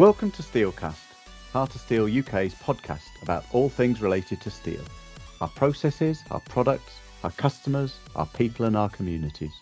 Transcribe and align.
Welcome 0.00 0.30
to 0.30 0.42
Steelcast, 0.42 1.02
Tata 1.52 1.78
Steel 1.78 2.04
UK's 2.04 2.54
podcast 2.54 3.22
about 3.22 3.44
all 3.52 3.68
things 3.68 4.00
related 4.00 4.40
to 4.40 4.50
steel 4.50 4.80
our 5.42 5.48
processes, 5.48 6.22
our 6.30 6.40
products, 6.48 6.94
our 7.22 7.30
customers, 7.32 7.98
our 8.16 8.24
people, 8.24 8.64
and 8.64 8.78
our 8.78 8.88
communities. 8.88 9.52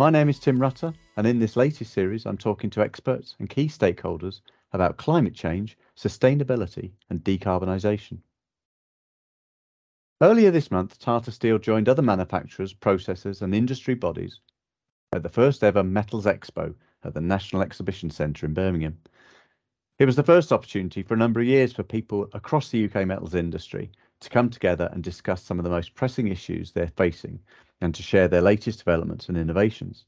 My 0.00 0.10
name 0.10 0.28
is 0.28 0.40
Tim 0.40 0.58
Rutter, 0.58 0.92
and 1.16 1.28
in 1.28 1.38
this 1.38 1.54
latest 1.54 1.92
series, 1.92 2.26
I'm 2.26 2.38
talking 2.38 2.70
to 2.70 2.80
experts 2.80 3.36
and 3.38 3.48
key 3.48 3.68
stakeholders 3.68 4.40
about 4.72 4.96
climate 4.96 5.34
change, 5.34 5.78
sustainability, 5.96 6.90
and 7.08 7.22
decarbonisation. 7.22 8.18
Earlier 10.20 10.50
this 10.50 10.72
month, 10.72 10.98
Tata 10.98 11.30
Steel 11.30 11.60
joined 11.60 11.88
other 11.88 12.02
manufacturers, 12.02 12.74
processors, 12.74 13.42
and 13.42 13.54
industry 13.54 13.94
bodies 13.94 14.40
at 15.12 15.22
the 15.22 15.28
first 15.28 15.62
ever 15.62 15.84
Metals 15.84 16.26
Expo 16.26 16.74
at 17.04 17.14
the 17.14 17.20
National 17.20 17.62
Exhibition 17.62 18.10
Centre 18.10 18.46
in 18.46 18.54
Birmingham. 18.54 18.98
It 20.00 20.06
was 20.06 20.16
the 20.16 20.22
first 20.22 20.50
opportunity 20.50 21.02
for 21.02 21.12
a 21.12 21.18
number 21.18 21.40
of 21.40 21.46
years 21.46 21.74
for 21.74 21.82
people 21.82 22.26
across 22.32 22.70
the 22.70 22.86
UK 22.86 23.06
metals 23.06 23.34
industry 23.34 23.92
to 24.20 24.30
come 24.30 24.48
together 24.48 24.88
and 24.94 25.04
discuss 25.04 25.42
some 25.42 25.58
of 25.58 25.64
the 25.64 25.70
most 25.70 25.94
pressing 25.94 26.28
issues 26.28 26.72
they're 26.72 26.90
facing 26.96 27.38
and 27.82 27.94
to 27.94 28.02
share 28.02 28.26
their 28.26 28.40
latest 28.40 28.78
developments 28.78 29.28
and 29.28 29.36
innovations. 29.36 30.06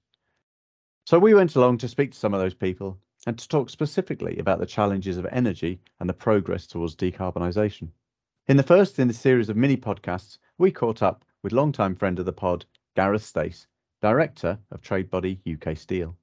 So 1.05 1.19
we 1.19 1.34
went 1.34 1.56
along 1.56 1.77
to 1.77 1.88
speak 1.88 2.12
to 2.12 2.19
some 2.19 2.33
of 2.33 2.41
those 2.41 2.55
people 2.55 2.98
and 3.27 3.38
to 3.38 3.47
talk 3.47 3.69
specifically 3.69 4.38
about 4.38 4.60
the 4.60 4.64
challenges 4.64 5.19
of 5.19 5.27
energy 5.30 5.78
and 6.00 6.09
the 6.09 6.14
progress 6.14 6.66
towards 6.66 6.97
decarbonisation. 6.97 7.91
In 8.47 8.56
the 8.56 8.62
first 8.62 8.98
in 8.98 9.09
the 9.09 9.14
series 9.14 9.50
of 9.50 9.59
mini 9.59 9.77
podcasts, 9.77 10.38
we 10.56 10.70
caught 10.70 11.02
up 11.02 11.22
with 11.42 11.52
longtime 11.52 11.97
friend 11.97 12.19
of 12.19 12.24
the 12.24 12.33
pod, 12.33 12.64
Gareth 12.97 13.24
Stace, 13.24 13.66
Director 14.00 14.59
of 14.70 14.80
trade 14.80 15.11
body 15.11 15.38
UK 15.47 15.77
Steel. 15.77 16.16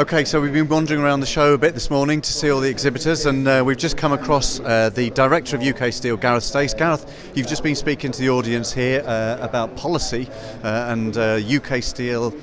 Okay, 0.00 0.24
so 0.24 0.40
we've 0.40 0.54
been 0.54 0.66
wandering 0.66 1.02
around 1.02 1.20
the 1.20 1.26
show 1.26 1.52
a 1.52 1.58
bit 1.58 1.74
this 1.74 1.90
morning 1.90 2.22
to 2.22 2.32
see 2.32 2.50
all 2.50 2.60
the 2.60 2.70
exhibitors, 2.70 3.26
and 3.26 3.46
uh, 3.46 3.62
we've 3.66 3.76
just 3.76 3.98
come 3.98 4.14
across 4.14 4.58
uh, 4.60 4.88
the 4.88 5.10
director 5.10 5.56
of 5.56 5.62
UK 5.62 5.92
Steel, 5.92 6.16
Gareth 6.16 6.42
Stace. 6.42 6.72
Gareth, 6.72 7.30
you've 7.34 7.46
just 7.46 7.62
been 7.62 7.76
speaking 7.76 8.10
to 8.10 8.18
the 8.18 8.30
audience 8.30 8.72
here 8.72 9.02
uh, 9.04 9.36
about 9.42 9.76
policy 9.76 10.26
uh, 10.64 10.86
and 10.88 11.18
UK 11.18 11.72
uh, 11.72 11.80
Steel 11.82 12.34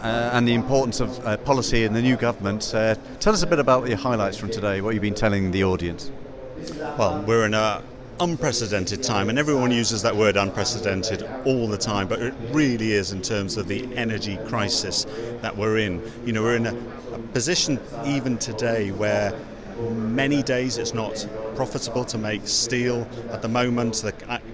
uh, 0.00 0.30
and 0.32 0.46
the 0.46 0.54
importance 0.54 1.00
of 1.00 1.44
policy 1.44 1.82
in 1.82 1.92
the 1.92 2.00
new 2.00 2.14
government. 2.14 2.68
tell 2.70 3.34
us 3.34 3.42
a 3.42 3.48
bit 3.48 3.58
about 3.58 3.88
your 3.88 3.98
highlights 3.98 4.36
from 4.36 4.50
today, 4.50 4.80
what 4.80 4.94
you've 4.94 5.02
been 5.02 5.12
telling 5.12 5.50
the 5.50 5.64
audience. 5.64 6.12
Well, 6.96 7.20
we're 7.26 7.46
in 7.46 7.54
a 7.54 7.82
unprecedented 8.20 9.02
time, 9.02 9.28
and 9.28 9.38
everyone 9.38 9.70
uses 9.70 10.02
that 10.02 10.14
word 10.14 10.36
unprecedented 10.36 11.22
all 11.44 11.68
the 11.68 11.78
time, 11.78 12.08
but 12.08 12.20
it 12.20 12.34
really 12.50 12.92
is 12.92 13.12
in 13.12 13.22
terms 13.22 13.56
of 13.56 13.68
the 13.68 13.94
energy 13.96 14.38
crisis 14.46 15.06
that 15.40 15.56
we're 15.56 15.78
in. 15.78 16.02
You 16.24 16.32
know, 16.32 16.42
we're 16.42 16.56
in 16.56 16.66
a, 16.66 16.76
a 17.12 17.18
position 17.32 17.80
even 18.04 18.38
today 18.38 18.90
where 18.90 19.32
many 19.90 20.42
days 20.42 20.78
it's 20.78 20.94
not 20.94 21.26
profitable 21.54 22.04
to 22.04 22.18
make 22.18 22.46
steel. 22.46 23.06
At 23.30 23.42
the 23.42 23.48
moment, 23.48 23.94
the 23.96 24.12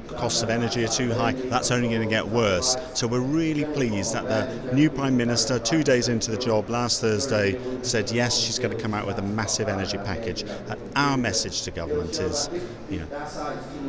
costs 0.08 0.42
of 0.42 0.50
energy 0.50 0.84
are 0.84 0.88
too 0.88 1.12
high. 1.12 1.32
That's 1.32 1.70
only 1.70 1.88
going 1.88 2.02
to 2.02 2.08
get 2.08 2.27
worse. 2.27 2.77
So 2.94 3.06
we're 3.06 3.20
really 3.20 3.64
pleased 3.64 4.14
that 4.14 4.27
the 4.28 4.74
new 4.74 4.90
Prime 4.90 5.16
Minister, 5.16 5.58
two 5.58 5.82
days 5.82 6.08
into 6.08 6.30
the 6.30 6.36
job 6.36 6.68
last 6.68 7.00
Thursday, 7.00 7.58
said 7.82 8.10
yes, 8.10 8.38
she's 8.38 8.58
going 8.58 8.77
to 8.77 8.82
come 8.82 8.94
out 8.94 9.06
with 9.06 9.18
a 9.18 9.22
massive 9.22 9.68
energy 9.68 9.98
package. 9.98 10.42
And 10.42 10.77
our 10.96 11.16
message 11.16 11.62
to 11.62 11.70
government 11.70 12.18
is, 12.18 12.50
you 12.90 13.00
know, 13.00 13.28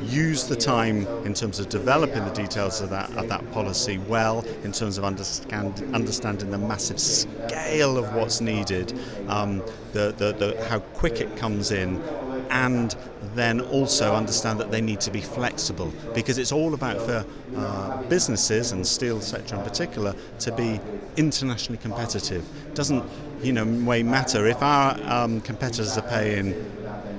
use 0.03 0.47
the 0.47 0.55
time 0.55 1.07
in 1.25 1.33
terms 1.33 1.59
of 1.59 1.69
developing 1.69 2.23
the 2.25 2.33
details 2.33 2.81
of 2.81 2.89
that 2.89 3.09
of 3.17 3.27
that 3.29 3.51
policy 3.51 3.97
well, 4.07 4.45
in 4.63 4.71
terms 4.71 4.97
of 4.97 5.03
understand, 5.03 5.83
understanding 5.94 6.51
the 6.51 6.57
massive 6.57 6.99
scale 6.99 7.97
of 7.97 8.13
what's 8.13 8.41
needed, 8.41 8.97
um, 9.27 9.59
the, 9.94 10.13
the, 10.17 10.33
the 10.33 10.67
how 10.69 10.79
quick 10.79 11.21
it 11.21 11.35
comes 11.35 11.71
in, 11.71 12.01
and 12.49 12.95
then 13.35 13.61
also 13.61 14.15
understand 14.15 14.59
that 14.59 14.71
they 14.71 14.81
need 14.81 14.99
to 15.01 15.11
be 15.11 15.21
flexible 15.21 15.93
because 16.13 16.37
it's 16.37 16.51
all 16.51 16.73
about 16.73 16.99
for 17.01 17.25
uh, 17.55 18.03
businesses 18.03 18.71
and 18.71 18.85
steel 18.85 19.21
sector 19.21 19.55
in 19.55 19.61
particular 19.61 20.15
to 20.39 20.51
be 20.51 20.79
internationally 21.17 21.77
competitive. 21.77 22.45
Doesn't 22.73 23.03
you 23.41 23.53
know 23.53 23.65
way 23.85 24.03
matter 24.03 24.47
if 24.47 24.61
our 24.61 24.99
um, 25.03 25.41
competitors 25.41 25.97
are 25.97 26.09
paying 26.09 26.53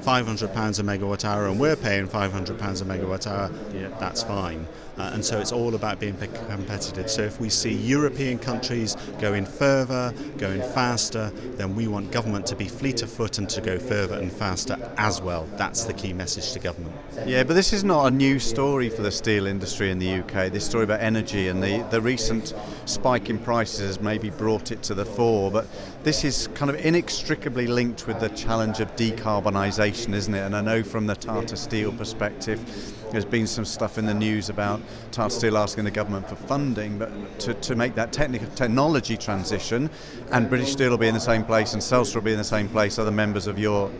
500 0.02 0.52
pounds 0.54 0.78
a 0.78 0.82
megawatt 0.82 1.24
hour 1.24 1.46
and 1.46 1.60
we're 1.60 1.76
paying 1.76 2.06
500 2.06 2.58
pounds 2.58 2.80
a 2.80 2.84
megawatt 2.84 3.26
hour. 3.26 3.50
Yeah. 3.74 3.88
That's 3.98 4.22
fine. 4.22 4.66
Uh, 4.98 5.10
and 5.14 5.24
so 5.24 5.38
it's 5.38 5.52
all 5.52 5.74
about 5.74 5.98
being 6.00 6.16
competitive. 6.16 7.10
So 7.10 7.22
if 7.22 7.40
we 7.40 7.48
see 7.48 7.72
European 7.72 8.38
countries 8.38 8.96
going 9.20 9.46
further, 9.46 10.12
going 10.38 10.60
faster, 10.60 11.30
then 11.56 11.74
we 11.74 11.88
want 11.88 12.10
government 12.10 12.46
to 12.46 12.56
be 12.56 12.68
fleet 12.68 13.02
of 13.02 13.10
foot 13.10 13.38
and 13.38 13.48
to 13.50 13.60
go 13.60 13.78
further 13.78 14.16
and 14.16 14.32
faster 14.32 14.76
as 14.96 15.20
well. 15.22 15.48
That's 15.56 15.84
the 15.84 15.92
key 15.92 16.12
message 16.12 16.52
to 16.52 16.58
government. 16.58 16.94
Yeah, 17.26 17.44
but 17.44 17.54
this 17.54 17.72
is 17.72 17.84
not 17.84 18.06
a 18.06 18.10
new 18.10 18.38
story 18.38 18.88
for 18.88 19.02
the 19.02 19.10
steel 19.10 19.46
industry 19.46 19.90
in 19.90 19.98
the 19.98 20.20
UK. 20.20 20.52
This 20.52 20.66
story 20.66 20.84
about 20.84 21.00
energy 21.00 21.48
and 21.48 21.62
the, 21.62 21.86
the 21.90 22.00
recent 22.00 22.54
spike 22.84 23.30
in 23.30 23.38
prices 23.38 23.80
has 23.80 24.00
maybe 24.00 24.30
brought 24.30 24.70
it 24.72 24.82
to 24.84 24.94
the 24.94 25.04
fore. 25.04 25.50
But 25.50 25.66
this 26.02 26.24
is 26.24 26.48
kind 26.54 26.70
of 26.70 26.76
inextricably 26.84 27.66
linked 27.66 28.06
with 28.06 28.20
the 28.20 28.28
challenge 28.30 28.80
of 28.80 28.94
decarbonisation, 28.96 30.14
isn't 30.14 30.34
it? 30.34 30.40
And 30.40 30.56
I 30.56 30.60
know 30.60 30.82
from 30.82 31.06
the 31.06 31.14
Tata 31.14 31.56
Steel 31.56 31.92
perspective, 31.92 32.60
there's 33.10 33.24
been 33.24 33.46
some 33.46 33.64
stuff 33.64 33.98
in 33.98 34.06
the 34.06 34.14
news 34.14 34.48
about 34.48 34.80
Tata 35.12 35.30
Steel 35.34 35.58
asking 35.58 35.84
the 35.84 35.90
government 35.90 36.28
for 36.28 36.36
funding, 36.36 36.98
but 36.98 37.40
to, 37.40 37.54
to 37.54 37.74
make 37.74 37.94
that 37.94 38.12
technical 38.12 38.48
technology 38.48 39.16
transition, 39.16 39.90
and 40.32 40.48
British 40.48 40.72
Steel 40.72 40.90
will 40.90 40.98
be 40.98 41.08
in 41.08 41.14
the 41.14 41.20
same 41.20 41.44
place, 41.44 41.72
and 41.72 41.82
Celsa 41.82 42.14
will 42.16 42.22
be 42.22 42.32
in 42.32 42.38
the 42.38 42.44
same 42.44 42.68
place, 42.68 42.98
other 42.98 43.10
members 43.10 43.46
of 43.46 43.58
your 43.58 43.90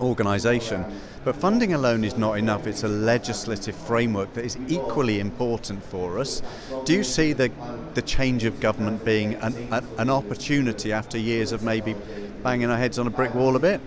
organisation. 0.00 0.84
But 1.24 1.36
funding 1.36 1.72
alone 1.72 2.04
is 2.04 2.16
not 2.16 2.34
enough. 2.34 2.66
It's 2.66 2.84
a 2.84 2.88
legislative 2.88 3.74
framework 3.74 4.34
that 4.34 4.44
is 4.44 4.58
equally 4.68 5.20
important 5.20 5.82
for 5.82 6.18
us. 6.18 6.42
Do 6.84 6.92
you 6.92 7.02
see 7.02 7.32
the, 7.32 7.50
the 7.94 8.02
change 8.02 8.44
of 8.44 8.60
government 8.60 9.04
being 9.04 9.34
an, 9.36 9.54
an 9.98 10.10
opportunity 10.10 10.92
after 10.92 11.16
years 11.16 11.52
of 11.52 11.62
maybe 11.62 11.94
banging 12.42 12.68
our 12.70 12.76
heads 12.76 12.98
on 12.98 13.06
a 13.06 13.10
brick 13.10 13.34
wall 13.34 13.56
a 13.56 13.58
bit? 13.58 13.80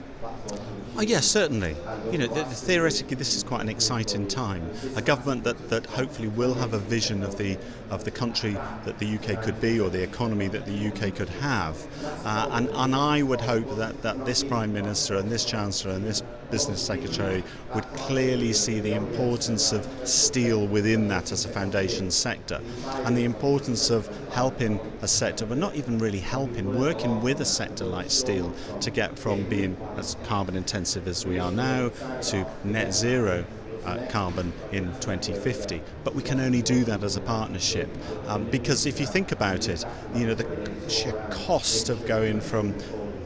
Oh, 1.00 1.02
yes, 1.02 1.28
certainly. 1.28 1.75
You 2.12 2.18
know, 2.18 2.28
theoretically, 2.28 3.16
this 3.18 3.35
is 3.35 3.44
quite 3.44 3.62
an 3.62 3.69
exciting 3.69 4.28
time. 4.28 4.68
A 4.96 5.02
government 5.02 5.44
that, 5.44 5.69
that 5.69 5.85
hopefully 5.85 6.28
will 6.30 6.56
have 6.56 6.74
a 6.74 6.80
vision 6.80 7.22
of 7.22 7.38
the 7.38 7.56
of 7.91 8.03
the 8.03 8.12
country 8.12 8.52
that 8.84 9.00
the 9.00 9.16
UK 9.16 9.41
could 9.41 9.62
be 9.62 9.80
or 9.80 9.90
the 9.90 10.03
economy 10.03 10.47
that 10.47 10.66
the 10.66 10.88
UK 10.88 11.16
could 11.16 11.30
have. 11.30 11.78
Uh, 12.25 12.50
and, 12.52 12.69
and 12.74 12.94
I 12.94 13.22
would 13.22 13.40
hope 13.40 13.78
that, 13.78 14.02
that 14.02 14.25
this 14.25 14.44
Prime 14.44 14.74
Minister 14.74 15.16
and 15.16 15.31
this 15.31 15.46
Chancellor 15.46 15.91
and 15.91 16.03
this 16.03 16.22
Business 16.52 16.81
Secretary 16.81 17.44
would 17.74 17.86
clearly 17.94 18.52
see 18.52 18.81
the 18.81 18.94
importance 18.94 19.72
of 19.72 19.88
steel 20.06 20.68
within 20.68 21.07
that 21.07 21.31
as 21.31 21.46
a 21.46 21.50
foundation 21.50 22.12
sector 22.12 22.59
and 23.06 23.16
the 23.16 23.24
importance 23.24 23.90
of 23.90 24.09
helping 24.34 24.80
a 25.02 25.07
sector, 25.07 25.46
but 25.46 25.57
not 25.57 25.75
even 25.75 25.97
really 25.97 26.19
helping, 26.19 26.78
working 26.78 27.22
with 27.22 27.40
a 27.40 27.46
sector 27.46 27.86
like 27.86 28.09
steel 28.09 28.53
to 28.81 28.91
get 28.91 29.18
from 29.18 29.44
being 29.44 29.78
as 29.96 30.18
carbon 30.25 30.57
intensive 30.57 30.87
intensive 30.88 31.08
as 31.09 31.25
we 31.25 31.38
are 31.38 31.52
now 31.52 31.90
to 32.22 32.46
net 32.64 32.94
zero 32.94 33.46
uh, 33.86 33.98
carbon 34.09 34.53
in 34.72 34.86
2050. 35.02 35.81
But 36.06 36.16
we 36.16 36.22
can 36.22 36.40
only 36.40 36.62
do 36.62 36.86
that 36.86 37.03
as 37.03 37.18
a 37.18 37.22
partnership 37.22 37.90
um, 38.28 38.46
because 38.50 38.86
if 38.86 38.98
you 38.98 39.06
think 39.06 39.34
about 39.34 39.68
it, 39.68 39.84
you 40.16 40.28
know, 40.28 40.34
the 40.34 40.90
sheer 40.90 41.12
cost 41.30 41.90
of 41.90 42.06
going 42.06 42.40
from 42.40 42.74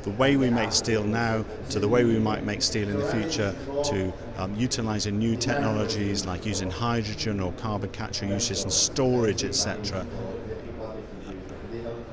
the 0.01 0.09
way 0.09 0.37
we 0.37 0.49
make 0.49 0.71
steel 0.71 1.03
now 1.03 1.45
to 1.69 1.79
the 1.79 1.87
way 1.87 2.03
we 2.03 2.17
might 2.17 2.43
make 2.43 2.63
steel 2.63 2.89
in 2.89 2.97
the 2.97 3.05
future 3.05 3.53
to 3.83 4.11
um, 4.37 4.55
utilizing 4.55 5.19
new 5.19 5.35
technologies 5.35 6.25
like 6.25 6.43
using 6.47 6.71
hydrogen 6.71 7.39
or 7.39 7.51
carbon 7.53 7.91
capture 7.91 8.25
usage 8.25 8.63
and 8.63 8.73
storage, 8.73 9.43
etc 9.43 10.03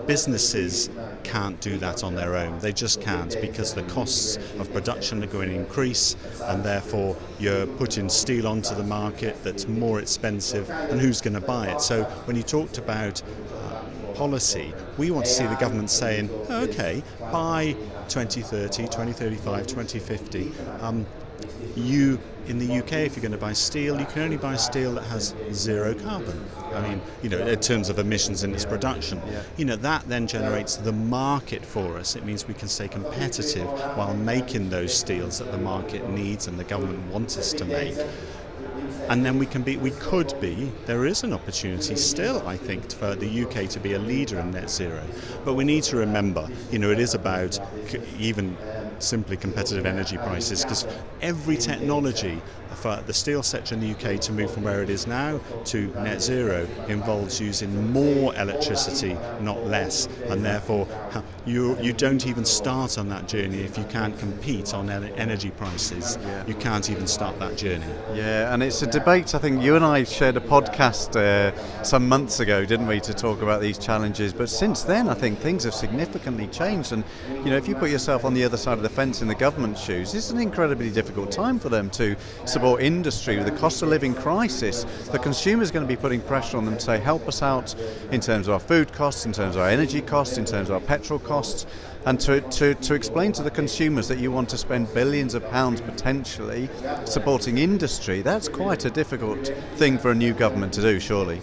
businesses 0.08 0.88
can't 1.22 1.60
do 1.60 1.76
that 1.76 2.02
on 2.02 2.14
their 2.14 2.34
own. 2.34 2.58
They 2.60 2.72
just 2.72 3.02
can't 3.02 3.38
because 3.42 3.74
the 3.74 3.82
costs 3.82 4.38
of 4.58 4.72
production 4.72 5.22
are 5.22 5.26
going 5.26 5.50
to 5.50 5.54
increase 5.54 6.16
and 6.44 6.64
therefore 6.64 7.14
you're 7.38 7.66
putting 7.66 8.08
steel 8.08 8.48
onto 8.48 8.74
the 8.74 8.82
market 8.82 9.36
that's 9.44 9.68
more 9.68 10.00
expensive 10.00 10.70
and 10.70 10.98
who's 10.98 11.20
going 11.20 11.34
to 11.34 11.42
buy 11.42 11.68
it. 11.68 11.82
So 11.82 12.04
when 12.24 12.36
you 12.36 12.42
talked 12.42 12.78
about 12.78 13.22
policy, 14.18 14.74
we 14.98 15.12
want 15.12 15.24
to 15.26 15.32
see 15.32 15.46
the 15.46 15.54
government 15.54 15.88
saying, 15.90 16.28
okay, 16.50 17.02
by 17.20 17.76
2030, 18.08 18.82
2035, 18.82 19.66
2050, 19.66 20.52
um, 20.80 21.06
you 21.76 22.18
in 22.48 22.58
the 22.58 22.78
UK, 22.78 22.92
if 22.92 23.14
you're 23.14 23.22
going 23.22 23.32
to 23.32 23.38
buy 23.38 23.52
steel, 23.52 24.00
you 24.00 24.06
can 24.06 24.22
only 24.22 24.38
buy 24.38 24.56
steel 24.56 24.94
that 24.94 25.04
has 25.04 25.34
zero 25.52 25.94
carbon. 25.94 26.42
I 26.72 26.88
mean, 26.88 27.00
you 27.22 27.28
know, 27.28 27.46
in 27.46 27.60
terms 27.60 27.90
of 27.90 27.98
emissions 27.98 28.42
in 28.42 28.54
its 28.54 28.64
production. 28.64 29.20
You 29.58 29.66
know, 29.66 29.76
that 29.76 30.08
then 30.08 30.26
generates 30.26 30.76
the 30.76 30.92
market 30.92 31.64
for 31.64 31.98
us. 31.98 32.16
It 32.16 32.24
means 32.24 32.48
we 32.48 32.54
can 32.54 32.68
stay 32.68 32.88
competitive 32.88 33.66
while 33.96 34.14
making 34.14 34.70
those 34.70 34.94
steels 34.94 35.38
that 35.40 35.52
the 35.52 35.58
market 35.58 36.08
needs 36.08 36.46
and 36.46 36.58
the 36.58 36.64
government 36.64 37.12
wants 37.12 37.36
us 37.36 37.52
to 37.52 37.64
make 37.66 37.96
and 39.08 39.24
then 39.24 39.38
we 39.38 39.46
can 39.46 39.62
be 39.62 39.76
we 39.76 39.90
could 39.92 40.32
be 40.40 40.72
there 40.86 41.06
is 41.06 41.22
an 41.22 41.32
opportunity 41.32 41.96
still 41.96 42.42
I 42.46 42.56
think 42.56 42.90
for 42.92 43.14
the 43.16 43.42
UK 43.42 43.68
to 43.70 43.80
be 43.80 43.92
a 43.92 43.98
leader 43.98 44.38
in 44.38 44.50
net 44.50 44.70
zero. 44.70 45.02
But 45.44 45.54
we 45.54 45.64
need 45.64 45.84
to 45.84 45.96
remember 45.96 46.50
you 46.70 46.78
know 46.78 46.90
it 46.90 46.98
is 46.98 47.14
about 47.14 47.58
even 48.18 48.56
simply 49.00 49.36
competitive 49.36 49.86
energy 49.86 50.18
prices 50.18 50.64
because 50.64 50.84
every 51.20 51.56
technology 51.56 52.42
for 52.74 53.02
the 53.06 53.12
steel 53.12 53.42
sector 53.42 53.74
in 53.74 53.80
the 53.80 53.90
UK 53.90 54.20
to 54.20 54.32
move 54.32 54.50
from 54.50 54.64
where 54.64 54.82
it 54.82 54.90
is 54.90 55.06
now 55.06 55.40
to 55.64 55.88
net 56.02 56.22
zero 56.22 56.66
involves 56.88 57.40
using 57.40 57.92
more 57.92 58.34
electricity, 58.36 59.16
not 59.40 59.66
less, 59.66 60.06
and 60.26 60.44
therefore 60.44 60.86
you 61.44 61.76
you 61.80 61.92
don't 61.92 62.26
even 62.26 62.44
start 62.44 62.98
on 62.98 63.08
that 63.08 63.26
journey 63.28 63.60
if 63.60 63.78
you 63.78 63.84
can't 63.84 64.18
compete 64.18 64.74
on 64.74 64.88
energy 64.90 65.50
prices. 65.50 66.18
You 66.46 66.54
can't 66.54 66.88
even 66.90 67.06
start 67.06 67.38
that 67.38 67.56
journey. 67.56 67.86
Yeah, 68.14 68.52
and 68.52 68.62
it's 68.62 68.82
a 68.82 68.86
debate. 68.86 69.34
I 69.34 69.38
think 69.38 69.62
you 69.62 69.76
and 69.76 69.84
I 69.84 70.04
shared 70.04 70.36
a 70.36 70.40
podcast 70.40 71.16
uh, 71.16 71.52
some 71.82 72.08
months 72.08 72.40
ago, 72.40 72.64
didn't 72.64 72.86
we, 72.86 73.00
to 73.00 73.14
talk 73.14 73.42
about 73.42 73.60
these 73.60 73.78
challenges? 73.78 74.32
But 74.32 74.50
since 74.50 74.82
then, 74.82 75.08
I 75.08 75.14
think 75.14 75.38
things 75.38 75.64
have 75.64 75.74
significantly 75.74 76.46
changed. 76.48 76.92
And 76.92 77.04
you 77.44 77.50
know, 77.50 77.56
if 77.56 77.68
you 77.68 77.74
put 77.74 77.90
yourself 77.90 78.24
on 78.24 78.34
the 78.34 78.44
other 78.44 78.56
side 78.56 78.76
of 78.76 78.82
the 78.82 78.88
fence 78.88 79.22
in 79.22 79.28
the 79.28 79.34
government's 79.34 79.82
shoes, 79.82 80.14
it's 80.14 80.30
an 80.30 80.38
incredibly 80.38 80.90
difficult 80.90 81.30
time 81.30 81.58
for 81.58 81.68
them 81.68 81.90
to 81.90 82.16
support 82.58 82.82
industry 82.82 83.36
with 83.36 83.46
the 83.46 83.56
cost 83.56 83.82
of 83.82 83.88
living 83.88 84.12
crisis. 84.12 84.82
The 85.12 85.18
consumer 85.20 85.62
is 85.62 85.70
going 85.70 85.86
to 85.86 85.88
be 85.88 85.94
putting 85.94 86.20
pressure 86.20 86.56
on 86.56 86.64
them 86.64 86.74
to 86.74 86.80
say, 86.80 86.98
help 86.98 87.28
us 87.28 87.40
out 87.40 87.72
in 88.10 88.20
terms 88.20 88.48
of 88.48 88.54
our 88.54 88.58
food 88.58 88.92
costs, 88.92 89.26
in 89.26 89.32
terms 89.32 89.54
of 89.54 89.62
our 89.62 89.68
energy 89.68 90.00
costs, 90.00 90.38
in 90.38 90.44
terms 90.44 90.68
of 90.68 90.74
our 90.74 90.80
petrol 90.80 91.20
costs 91.20 91.66
and 92.04 92.18
to, 92.18 92.40
to, 92.40 92.74
to 92.74 92.94
explain 92.94 93.30
to 93.30 93.44
the 93.44 93.50
consumers 93.52 94.08
that 94.08 94.18
you 94.18 94.32
want 94.32 94.48
to 94.48 94.58
spend 94.58 94.92
billions 94.92 95.34
of 95.34 95.48
pounds 95.50 95.80
potentially 95.80 96.68
supporting 97.04 97.58
industry, 97.58 98.22
that's 98.22 98.48
quite 98.48 98.84
a 98.84 98.90
difficult 98.90 99.54
thing 99.76 99.96
for 99.96 100.10
a 100.10 100.14
new 100.14 100.34
government 100.34 100.72
to 100.72 100.80
do, 100.80 100.98
surely. 100.98 101.40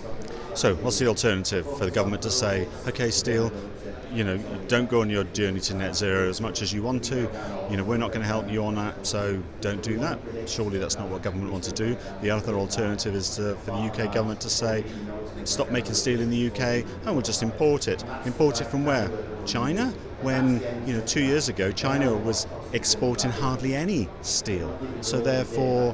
So, 0.54 0.76
what's 0.76 1.00
the 1.00 1.08
alternative 1.08 1.66
for 1.78 1.86
the 1.86 1.92
government 1.92 2.24
to 2.24 2.32
say, 2.32 2.68
okay, 2.88 3.10
steel, 3.10 3.54
you 4.16 4.24
know, 4.24 4.38
don't 4.68 4.90
go 4.90 5.02
on 5.02 5.10
your 5.10 5.26
journey 5.26 5.60
to 5.60 5.74
net 5.74 5.96
zero 5.96 6.30
as 6.30 6.40
much 6.40 6.62
as 6.62 6.72
you 6.72 6.82
want 6.82 7.04
to. 7.06 7.30
You 7.70 7.78
know, 7.78 7.84
we're 7.84 7.98
not 7.98 8.12
going 8.12 8.22
to 8.22 8.28
help 8.28 8.50
you 8.50 8.64
on 8.64 8.76
that, 8.76 9.06
so 9.06 9.44
don't 9.60 9.82
do 9.84 9.98
that. 10.00 10.20
Surely 10.48 10.80
that's 10.80 10.98
not 10.98 11.10
what 11.10 11.22
government 11.22 11.52
wants 11.52 11.68
to 11.68 11.74
do. 11.74 11.98
The 12.22 12.32
other 12.32 12.56
alternative 12.56 13.14
is 13.14 13.36
to, 13.36 13.56
for 13.58 13.72
the 13.72 13.78
UK 13.78 14.14
government 14.14 14.40
to 14.42 14.50
say, 14.50 14.86
stop 15.44 15.70
making 15.70 15.94
steel 15.94 16.22
in 16.22 16.30
the 16.30 16.48
UK 16.48 16.86
and 17.06 17.08
we'll 17.08 17.22
just 17.22 17.44
import 17.44 17.88
it. 17.88 18.04
Import 18.26 18.62
it 18.62 18.66
from 18.66 18.86
where? 18.86 19.10
China? 19.46 19.94
When, 20.22 20.62
you 20.88 20.94
know, 20.94 21.02
two 21.06 21.22
years 21.22 21.50
ago, 21.50 21.72
China 21.72 22.16
was 22.16 22.48
exporting 22.72 23.32
hardly 23.32 23.76
any 23.76 24.10
steel. 24.22 24.78
So 25.02 25.20
therefore, 25.20 25.94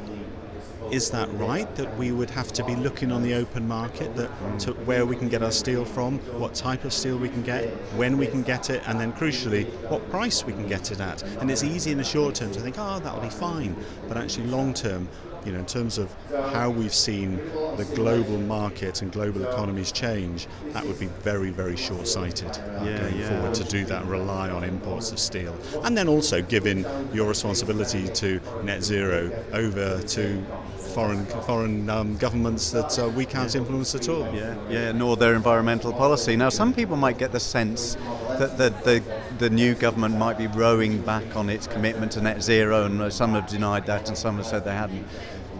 is 0.91 1.09
that 1.09 1.31
right 1.33 1.73
that 1.75 1.97
we 1.97 2.11
would 2.11 2.29
have 2.29 2.51
to 2.51 2.63
be 2.65 2.75
looking 2.75 3.11
on 3.11 3.23
the 3.23 3.33
open 3.33 3.67
market 3.67 4.13
that 4.15 4.29
to 4.59 4.73
where 4.73 5.05
we 5.05 5.15
can 5.15 5.29
get 5.29 5.41
our 5.41 5.51
steel 5.51 5.85
from, 5.85 6.19
what 6.37 6.53
type 6.53 6.83
of 6.83 6.91
steel 6.91 7.17
we 7.17 7.29
can 7.29 7.41
get, 7.43 7.65
when 7.95 8.17
we 8.17 8.27
can 8.27 8.43
get 8.43 8.69
it, 8.69 8.83
and 8.87 8.99
then 8.99 9.13
crucially, 9.13 9.65
what 9.89 10.07
price 10.09 10.45
we 10.45 10.53
can 10.53 10.67
get 10.67 10.91
it 10.91 10.99
at? 10.99 11.23
And 11.39 11.49
it's 11.49 11.63
easy 11.63 11.91
in 11.91 11.97
the 11.97 12.03
short 12.03 12.35
term 12.35 12.51
to 12.51 12.59
think, 12.59 12.75
oh, 12.77 12.99
that'll 12.99 13.21
be 13.21 13.29
fine, 13.29 13.75
but 14.07 14.17
actually 14.17 14.47
long 14.47 14.73
term, 14.73 15.07
you 15.45 15.53
know, 15.53 15.59
in 15.59 15.65
terms 15.65 15.97
of 15.97 16.13
how 16.51 16.69
we've 16.69 16.93
seen 16.93 17.37
the 17.77 17.87
global 17.95 18.37
market 18.37 19.01
and 19.01 19.11
global 19.11 19.43
economies 19.43 19.91
change, 19.91 20.47
that 20.67 20.85
would 20.85 20.99
be 20.99 21.07
very, 21.07 21.49
very 21.49 21.75
short-sighted 21.75 22.49
uh, 22.49 22.83
yeah, 22.83 22.99
going 22.99 23.17
yeah. 23.17 23.29
forward 23.29 23.53
to 23.55 23.63
do 23.63 23.85
that, 23.85 24.05
rely 24.05 24.49
on 24.49 24.63
imports 24.63 25.11
of 25.11 25.19
steel. 25.19 25.57
And 25.83 25.97
then 25.97 26.07
also 26.07 26.41
giving 26.41 26.85
your 27.13 27.27
responsibility 27.29 28.07
to 28.09 28.39
net 28.63 28.83
zero 28.83 29.31
over 29.53 30.01
to 30.01 30.45
foreign 30.91 31.25
foreign 31.25 31.89
um, 31.89 32.17
governments 32.17 32.71
that 32.71 32.97
uh, 32.99 33.09
we 33.09 33.25
can't 33.25 33.55
influence 33.55 33.95
at 33.95 34.09
all. 34.09 34.33
Yeah, 34.33 34.55
yeah, 34.69 34.91
nor 34.91 35.17
their 35.17 35.33
environmental 35.35 35.93
policy. 35.93 36.35
Now, 36.35 36.49
some 36.49 36.73
people 36.73 36.97
might 36.97 37.17
get 37.17 37.31
the 37.31 37.39
sense 37.39 37.95
that 38.39 38.57
the, 38.57 38.69
the, 38.83 39.03
the 39.37 39.49
new 39.49 39.73
government 39.73 40.17
might 40.17 40.37
be 40.37 40.47
rowing 40.47 41.01
back 41.01 41.35
on 41.35 41.49
its 41.49 41.67
commitment 41.67 42.11
to 42.13 42.21
net 42.21 42.41
zero, 42.43 42.85
and 42.85 43.11
some 43.13 43.33
have 43.33 43.47
denied 43.47 43.85
that, 43.87 44.07
and 44.07 44.17
some 44.17 44.37
have 44.37 44.45
said 44.45 44.65
they 44.65 44.73
hadn't. 44.73 45.07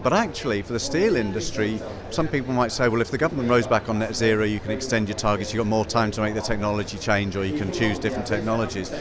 But 0.03 0.13
actually, 0.13 0.63
for 0.63 0.73
the 0.73 0.79
steel 0.79 1.15
industry, 1.15 1.79
some 2.09 2.27
people 2.27 2.53
might 2.53 2.71
say, 2.71 2.87
well, 2.87 3.01
if 3.01 3.11
the 3.11 3.19
government 3.19 3.49
rows 3.49 3.67
back 3.67 3.87
on 3.87 3.99
net 3.99 4.15
zero, 4.15 4.43
you 4.43 4.59
can 4.59 4.71
extend 4.71 5.07
your 5.07 5.17
targets, 5.17 5.53
you've 5.53 5.63
got 5.63 5.69
more 5.69 5.85
time 5.85 6.09
to 6.11 6.21
make 6.21 6.33
the 6.33 6.41
technology 6.41 6.97
change, 6.97 7.35
or 7.35 7.45
you 7.45 7.55
can 7.55 7.71
choose 7.71 7.99
different 7.99 8.25
technologies. 8.25 8.91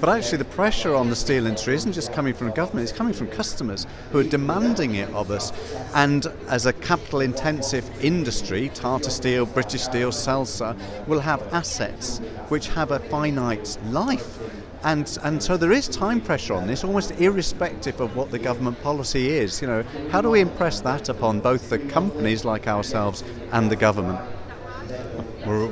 But 0.00 0.10
actually, 0.10 0.38
the 0.38 0.44
pressure 0.44 0.94
on 0.94 1.10
the 1.10 1.16
steel 1.16 1.46
industry 1.46 1.74
isn't 1.74 1.92
just 1.92 2.12
coming 2.12 2.32
from 2.32 2.52
government, 2.52 2.88
it's 2.88 2.96
coming 2.96 3.12
from 3.12 3.26
customers 3.28 3.86
who 4.12 4.18
are 4.20 4.24
demanding 4.24 4.94
it 4.94 5.08
of 5.10 5.30
us. 5.32 5.52
And 5.92 6.24
as 6.48 6.66
a 6.66 6.72
capital 6.72 7.20
intensive 7.20 7.90
industry, 8.04 8.70
Tata 8.72 9.10
Steel, 9.10 9.44
British 9.46 9.82
Steel, 9.82 10.10
Celsa 10.10 10.76
will 11.08 11.20
have 11.20 11.42
assets 11.52 12.18
which 12.48 12.68
have 12.68 12.92
a 12.92 13.00
finite 13.00 13.76
life 13.86 14.38
and 14.84 15.18
and 15.24 15.42
so 15.42 15.56
there 15.56 15.72
is 15.72 15.88
time 15.88 16.20
pressure 16.20 16.54
on 16.54 16.66
this, 16.68 16.84
almost 16.84 17.10
irrespective 17.20 18.00
of 18.00 18.14
what 18.14 18.30
the 18.30 18.38
government 18.38 18.80
policy 18.80 19.28
is. 19.30 19.60
You 19.60 19.66
know, 19.66 19.82
how 20.10 20.20
do 20.20 20.30
we 20.30 20.40
impress 20.40 20.80
that 20.82 21.08
upon 21.08 21.40
both 21.40 21.68
the 21.68 21.78
companies 21.78 22.44
like 22.44 22.68
ourselves 22.68 23.24
and 23.52 23.70
the 23.70 23.76
government? 23.76 24.20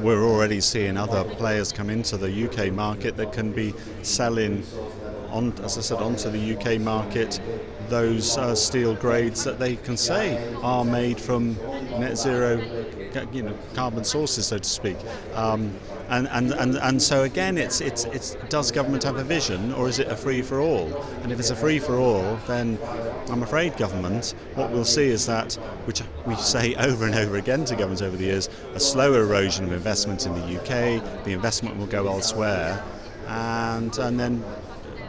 We're, 0.02 0.25
already 0.25 0.60
seeing 0.60 0.96
other 0.96 1.25
players 1.25 1.72
come 1.72 1.90
into 1.90 2.16
the 2.16 2.46
UK 2.46 2.72
market 2.72 3.16
that 3.16 3.32
can 3.32 3.52
be 3.52 3.75
selling 4.02 4.64
on, 5.31 5.52
as 5.62 5.78
I 5.78 5.81
said, 5.81 5.98
onto 5.98 6.31
the 6.31 6.56
UK 6.56 6.81
market 6.81 7.40
those 7.88 8.37
uh, 8.37 8.54
steel 8.54 8.94
grades 8.94 9.44
that 9.44 9.58
they 9.58 9.76
can 9.76 9.96
say 9.96 10.52
are 10.62 10.84
made 10.84 11.20
from 11.20 11.56
net 11.98 12.19
zero, 12.19 12.60
you 13.32 13.43
know, 13.43 13.56
carbon 13.75 14.04
sources, 14.04 14.48
so 14.48 14.58
to 14.58 14.69
speak. 14.69 14.96
Um, 15.34 15.72
and, 16.08 16.29
and, 16.29 16.53
and, 16.53 16.76
and 16.76 17.03
so 17.03 17.25
again, 17.25 17.58
it's, 17.58 17.81
it's, 17.81 18.05
it's, 18.05 18.37
does 18.49 18.70
government 18.70 19.03
have 19.03 19.17
a 19.17 19.25
vision 19.25 19.73
or 19.73 19.88
is 19.88 19.99
it 19.99 20.08
a 20.08 20.17
free 20.17 20.43
for 20.43 20.61
all? 20.61 21.03
And 21.23 21.32
if 21.32 21.41
it's 21.41 21.50
a 21.50 21.56
free 21.56 21.79
for 21.79 21.97
all, 21.97 22.37
then 22.47 22.79
I'm 23.29 23.43
afraid 23.43 23.76
government, 23.76 24.35
what 24.55 24.70
we'll 24.70 24.85
see 24.85 25.08
is 25.08 25.26
that, 25.26 25.55
which 25.85 26.03
we 26.25 26.37
say 26.37 26.75
over 26.79 27.06
and 27.06 27.14
over 27.14 27.37
again 27.37 27.64
to 27.67 27.75
governments 27.75 28.03
over 28.03 28.17
the 28.17 28.25
years, 28.25 28.49
a 28.75 28.81
slow 28.81 29.14
erosion 29.14 29.64
of 29.64 29.73
investment 29.73 30.26
in 30.26 30.35
the 30.35 30.61
UK, 30.61 31.25
the 31.25 31.32
investment 31.32 31.76
will 31.76 31.87
go 31.87 32.06
elsewhere, 32.06 32.82
and, 33.26 33.99
and 33.99 34.20
then 34.20 34.44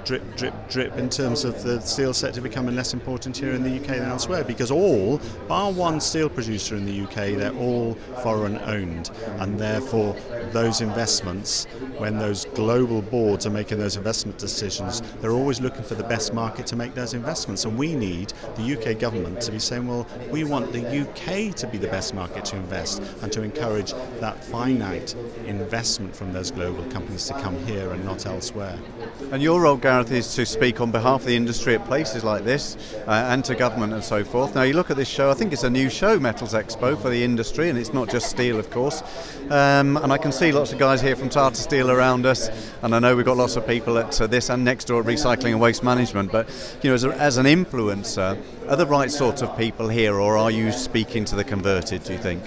drip, 0.07 0.37
drip, 0.37 0.69
drip 0.69 0.97
in 0.97 1.09
terms 1.09 1.43
of 1.43 1.61
the 1.63 1.81
steel 1.81 2.13
sector 2.13 2.39
becoming 2.39 2.73
less 2.77 2.93
important 2.93 3.35
here 3.35 3.51
in 3.51 3.61
the 3.61 3.75
UK 3.75 3.87
than 3.87 4.07
elsewhere 4.07 4.41
because 4.41 4.71
all, 4.71 5.19
bar 5.49 5.69
one 5.69 5.99
steel 5.99 6.29
producer 6.29 6.77
in 6.77 6.85
the 6.85 7.01
UK, 7.01 7.37
they're 7.37 7.53
all 7.55 7.93
foreign 8.23 8.57
owned 8.59 9.11
and 9.39 9.59
therefore 9.59 10.15
those 10.51 10.79
investments, 10.79 11.65
when 11.97 12.17
those 12.17 12.45
global 12.55 13.01
boards 13.01 13.45
are 13.45 13.49
making 13.49 13.79
those 13.79 13.97
investment 13.97 14.37
decisions, 14.37 15.01
they're 15.19 15.33
always 15.33 15.59
looking 15.59 15.83
for 15.83 15.95
the 15.95 16.05
best 16.05 16.33
market 16.33 16.65
to 16.65 16.77
make 16.77 16.95
those 16.95 17.13
investments 17.13 17.65
and 17.65 17.77
we 17.77 17.93
need 17.93 18.31
the 18.55 18.77
UK 18.77 18.97
government 18.97 19.41
to 19.41 19.51
be 19.51 19.59
saying, 19.59 19.85
well, 19.85 20.07
we 20.31 20.45
want 20.45 20.71
the 20.71 21.01
UK 21.01 21.53
to 21.53 21.67
be 21.67 21.77
the 21.77 21.87
best 21.89 22.13
market 22.13 22.45
to 22.45 22.55
invest 22.55 23.01
and 23.21 23.29
to 23.33 23.41
encourage 23.43 23.91
that 24.21 24.41
finite 24.41 25.15
investment 25.45 26.15
from 26.15 26.31
those 26.31 26.49
global 26.49 26.85
companies 26.91 27.25
to 27.27 27.33
come 27.41 27.57
here 27.65 27.91
and 27.91 28.05
not 28.05 28.25
elsewhere. 28.25 28.79
And 29.33 29.43
your 29.43 29.59
role, 29.59 29.75
Gary, 29.75 29.96
Is 29.97 30.35
to 30.35 30.45
speak 30.45 30.79
on 30.79 30.91
behalf 30.91 31.21
of 31.21 31.25
the 31.25 31.35
industry 31.35 31.73
at 31.73 31.83
places 31.85 32.23
like 32.23 32.43
this 32.43 32.77
uh, 33.07 33.29
and 33.31 33.43
to 33.45 33.55
government 33.55 33.93
and 33.93 34.03
so 34.03 34.23
forth. 34.23 34.53
Now, 34.53 34.61
you 34.61 34.73
look 34.73 34.91
at 34.91 34.95
this 34.95 35.07
show, 35.07 35.31
I 35.31 35.33
think 35.33 35.51
it's 35.51 35.63
a 35.63 35.71
new 35.71 35.89
show, 35.89 36.19
Metals 36.19 36.53
Expo, 36.53 37.01
for 37.01 37.09
the 37.09 37.23
industry, 37.23 37.69
and 37.69 37.79
it's 37.79 37.93
not 37.93 38.07
just 38.07 38.29
steel, 38.29 38.59
of 38.59 38.69
course. 38.69 39.01
Um, 39.49 39.97
and 39.97 40.13
I 40.13 40.19
can 40.19 40.31
see 40.31 40.51
lots 40.51 40.71
of 40.71 40.77
guys 40.77 41.01
here 41.01 41.15
from 41.15 41.29
Tata 41.29 41.55
Steel 41.55 41.89
around 41.89 42.27
us, 42.27 42.47
and 42.83 42.93
I 42.93 42.99
know 42.99 43.15
we've 43.15 43.25
got 43.25 43.37
lots 43.37 43.55
of 43.55 43.65
people 43.65 43.97
at 43.97 44.21
uh, 44.21 44.27
this 44.27 44.49
and 44.49 44.63
next 44.63 44.85
door 44.85 45.01
Recycling 45.03 45.53
and 45.53 45.59
Waste 45.59 45.83
Management. 45.83 46.31
But, 46.31 46.47
you 46.83 46.91
know, 46.91 46.93
as, 46.93 47.03
a, 47.03 47.09
as 47.09 47.37
an 47.37 47.47
influencer, 47.47 48.39
are 48.69 48.75
the 48.75 48.85
right 48.85 49.09
sort 49.09 49.41
of 49.41 49.57
people 49.57 49.89
here, 49.89 50.13
or 50.13 50.37
are 50.37 50.51
you 50.51 50.71
speaking 50.71 51.25
to 51.25 51.35
the 51.35 51.43
converted, 51.43 52.03
do 52.03 52.13
you 52.13 52.19
think? 52.19 52.43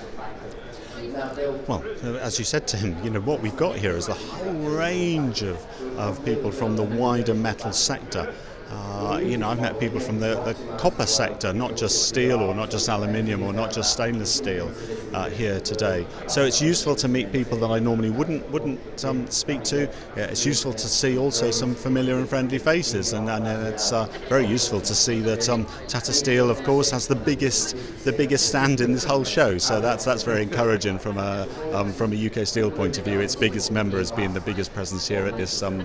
Well, 1.66 1.84
uh, 2.04 2.18
as 2.18 2.38
you 2.38 2.44
said 2.44 2.66
to 2.68 2.76
him, 2.76 2.96
you 3.04 3.10
know, 3.10 3.20
what 3.20 3.40
we've 3.40 3.56
got 3.56 3.76
here 3.76 3.96
is 3.96 4.08
a 4.08 4.14
whole 4.14 4.52
range 4.52 5.42
of, 5.42 5.64
of 5.98 6.24
people 6.24 6.50
from 6.50 6.76
the 6.76 6.82
wider 6.82 7.34
metal 7.34 7.72
sector. 7.72 8.32
Uh, 8.70 9.18
you 9.18 9.36
know, 9.36 9.48
I've 9.48 9.60
met 9.60 9.80
people 9.80 9.98
from 9.98 10.20
the, 10.20 10.40
the, 10.44 10.54
copper 10.76 11.06
sector, 11.06 11.52
not 11.52 11.76
just 11.76 12.08
steel 12.08 12.38
or 12.40 12.54
not 12.54 12.70
just 12.70 12.88
aluminium 12.88 13.42
or 13.42 13.52
not 13.52 13.72
just 13.72 13.92
stainless 13.92 14.32
steel 14.32 14.70
uh, 15.12 15.28
here 15.28 15.58
today. 15.58 16.06
So 16.28 16.44
it's 16.44 16.62
useful 16.62 16.94
to 16.96 17.08
meet 17.08 17.32
people 17.32 17.58
that 17.58 17.70
I 17.70 17.80
normally 17.80 18.10
wouldn't 18.10 18.48
wouldn't 18.50 19.04
um, 19.04 19.28
speak 19.28 19.64
to. 19.64 19.90
Yeah, 20.16 20.26
it's 20.26 20.46
useful 20.46 20.72
to 20.72 20.88
see 20.88 21.18
also 21.18 21.50
some 21.50 21.74
familiar 21.74 22.16
and 22.16 22.28
friendly 22.28 22.58
faces, 22.58 23.12
and, 23.12 23.28
and 23.28 23.46
it's 23.66 23.92
uh, 23.92 24.06
very 24.28 24.46
useful 24.46 24.80
to 24.80 24.94
see 24.94 25.18
that 25.20 25.48
um, 25.48 25.66
Tata 25.88 26.12
Steel, 26.12 26.48
of 26.48 26.62
course, 26.62 26.90
has 26.92 27.08
the 27.08 27.16
biggest 27.16 27.76
the 28.04 28.12
biggest 28.12 28.48
stand 28.48 28.80
in 28.80 28.92
this 28.92 29.04
whole 29.04 29.24
show. 29.24 29.58
So 29.58 29.80
that's 29.80 30.04
that's 30.04 30.22
very 30.22 30.42
encouraging 30.42 31.00
from 31.00 31.18
a 31.18 31.48
um, 31.72 31.92
from 31.92 32.12
a 32.12 32.26
UK 32.26 32.46
Steel 32.46 32.70
point 32.70 32.98
of 32.98 33.04
view. 33.04 33.18
Its 33.18 33.34
biggest 33.34 33.72
member 33.72 33.98
has 33.98 34.12
been 34.12 34.32
the 34.32 34.40
biggest 34.40 34.72
presence 34.72 35.08
here 35.08 35.26
at 35.26 35.36
this 35.36 35.60
um, 35.62 35.84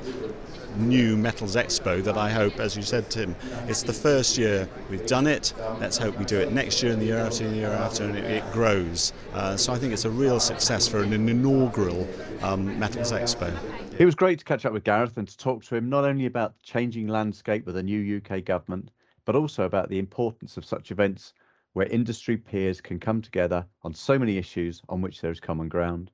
new 0.77 1.17
Metals 1.17 1.55
Expo 1.55 2.03
that 2.03 2.17
I 2.17 2.29
hope, 2.29 2.59
as 2.59 2.75
you 2.75 2.81
said, 2.81 3.09
Tim, 3.09 3.35
it's 3.67 3.83
the 3.83 3.93
first 3.93 4.37
year 4.37 4.67
we've 4.89 5.05
done 5.07 5.27
it. 5.27 5.53
Let's 5.79 5.97
hope 5.97 6.17
we 6.17 6.25
do 6.25 6.39
it 6.39 6.51
next 6.51 6.81
year 6.83 6.91
and 6.91 7.01
the 7.01 7.05
year 7.05 7.17
after 7.17 7.43
and 7.43 7.53
the 7.53 7.57
year 7.57 7.71
after, 7.71 8.03
and 8.03 8.17
it, 8.17 8.25
it 8.25 8.51
grows. 8.51 9.13
Uh, 9.33 9.57
so 9.57 9.73
I 9.73 9.77
think 9.77 9.93
it's 9.93 10.05
a 10.05 10.09
real 10.09 10.39
success 10.39 10.87
for 10.87 11.03
an 11.03 11.13
inaugural 11.13 12.07
um, 12.41 12.77
Metals 12.79 13.11
Expo. 13.11 13.55
It 13.97 14.05
was 14.05 14.15
great 14.15 14.39
to 14.39 14.45
catch 14.45 14.65
up 14.65 14.73
with 14.73 14.83
Gareth 14.83 15.17
and 15.17 15.27
to 15.27 15.37
talk 15.37 15.63
to 15.65 15.75
him 15.75 15.89
not 15.89 16.03
only 16.03 16.25
about 16.25 16.53
the 16.53 16.63
changing 16.63 17.07
landscape 17.07 17.65
with 17.65 17.77
a 17.77 17.83
new 17.83 18.17
UK 18.17 18.43
government, 18.43 18.91
but 19.25 19.35
also 19.35 19.63
about 19.63 19.89
the 19.89 19.99
importance 19.99 20.57
of 20.57 20.65
such 20.65 20.91
events 20.91 21.33
where 21.73 21.87
industry 21.87 22.37
peers 22.37 22.79
can 22.79 22.99
come 22.99 23.21
together 23.21 23.65
on 23.83 23.93
so 23.93 24.17
many 24.17 24.37
issues 24.37 24.81
on 24.89 25.01
which 25.01 25.21
there 25.21 25.31
is 25.31 25.39
common 25.39 25.67
ground. 25.67 26.11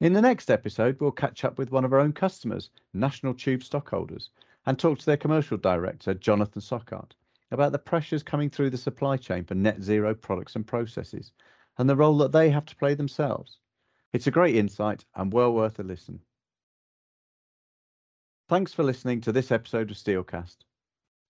In 0.00 0.12
the 0.12 0.20
next 0.20 0.50
episode, 0.50 1.00
we'll 1.00 1.12
catch 1.12 1.44
up 1.44 1.56
with 1.56 1.70
one 1.70 1.84
of 1.84 1.92
our 1.92 2.00
own 2.00 2.12
customers, 2.12 2.70
National 2.92 3.32
Tube 3.32 3.62
stockholders, 3.62 4.30
and 4.66 4.76
talk 4.76 4.98
to 4.98 5.06
their 5.06 5.16
commercial 5.16 5.56
director, 5.56 6.14
Jonathan 6.14 6.60
Sockart, 6.60 7.12
about 7.52 7.70
the 7.70 7.78
pressures 7.78 8.24
coming 8.24 8.50
through 8.50 8.70
the 8.70 8.76
supply 8.76 9.16
chain 9.16 9.44
for 9.44 9.54
net 9.54 9.80
zero 9.80 10.12
products 10.12 10.56
and 10.56 10.66
processes 10.66 11.30
and 11.78 11.88
the 11.88 11.94
role 11.94 12.18
that 12.18 12.32
they 12.32 12.50
have 12.50 12.66
to 12.66 12.76
play 12.76 12.94
themselves. 12.94 13.58
It's 14.12 14.26
a 14.26 14.32
great 14.32 14.56
insight 14.56 15.04
and 15.14 15.32
well 15.32 15.52
worth 15.52 15.78
a 15.78 15.84
listen. 15.84 16.20
Thanks 18.48 18.72
for 18.72 18.82
listening 18.82 19.20
to 19.22 19.32
this 19.32 19.52
episode 19.52 19.92
of 19.92 19.96
Steelcast. 19.96 20.56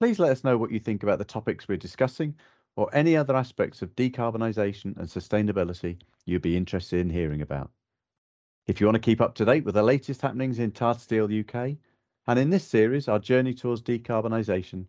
Please 0.00 0.18
let 0.18 0.32
us 0.32 0.42
know 0.42 0.56
what 0.56 0.70
you 0.70 0.80
think 0.80 1.02
about 1.02 1.18
the 1.18 1.24
topics 1.24 1.68
we're 1.68 1.76
discussing 1.76 2.34
or 2.76 2.88
any 2.94 3.14
other 3.14 3.36
aspects 3.36 3.82
of 3.82 3.94
decarbonisation 3.94 4.96
and 4.96 5.06
sustainability 5.06 5.98
you'd 6.24 6.42
be 6.42 6.56
interested 6.56 7.00
in 7.00 7.10
hearing 7.10 7.42
about. 7.42 7.70
If 8.66 8.80
you 8.80 8.86
want 8.86 8.94
to 8.94 9.00
keep 9.00 9.20
up 9.20 9.34
to 9.34 9.44
date 9.44 9.64
with 9.64 9.74
the 9.74 9.82
latest 9.82 10.22
happenings 10.22 10.58
in 10.58 10.70
Tata 10.70 10.98
Steel 10.98 11.24
UK, 11.26 11.76
and 12.26 12.38
in 12.38 12.48
this 12.48 12.66
series, 12.66 13.08
our 13.08 13.18
journey 13.18 13.52
towards 13.52 13.82
decarbonisation, 13.82 14.86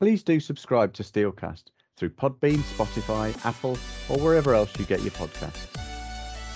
please 0.00 0.22
do 0.22 0.40
subscribe 0.40 0.94
to 0.94 1.02
Steelcast 1.02 1.64
through 1.96 2.10
Podbean, 2.10 2.58
Spotify, 2.74 3.34
Apple, 3.44 3.76
or 4.08 4.18
wherever 4.18 4.54
else 4.54 4.76
you 4.78 4.86
get 4.86 5.02
your 5.02 5.10
podcasts. 5.10 5.68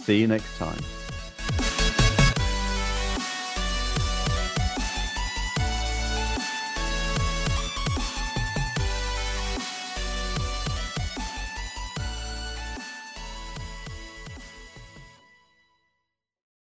See 0.03 0.19
you 0.19 0.27
next 0.27 0.57
time. 0.57 0.81